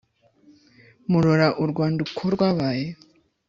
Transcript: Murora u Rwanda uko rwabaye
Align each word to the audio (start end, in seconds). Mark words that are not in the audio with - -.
Murora 1.11 1.47
u 1.63 1.65
Rwanda 1.71 1.99
uko 2.07 2.23
rwabaye 2.35 2.87